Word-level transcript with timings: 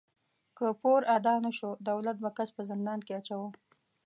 که 0.57 0.65
پور 0.81 1.01
ادا 1.15 1.33
نهشو، 1.45 1.69
دولت 1.89 2.17
به 2.23 2.29
کس 2.37 2.49
په 2.55 2.61
زندان 2.69 2.99
کې 3.05 3.17
اچاوه. 3.19 3.49